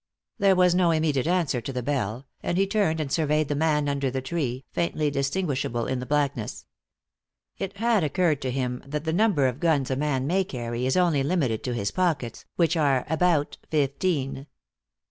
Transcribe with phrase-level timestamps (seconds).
[0.39, 3.87] There was no immediate answer to the bell, and he turned and surveyed the man
[3.87, 6.65] under the tree, faintly distinguishable in the blackness.
[7.59, 10.97] It had occurred to him that the number of guns a man may carry is
[10.97, 14.47] only limited to his pockets, which are about fifteen.